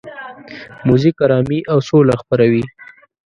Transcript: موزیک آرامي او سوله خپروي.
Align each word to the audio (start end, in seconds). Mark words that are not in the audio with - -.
موزیک 0.87 1.15
آرامي 1.25 1.59
او 1.71 1.77
سوله 1.87 2.15
خپروي. 2.21 2.63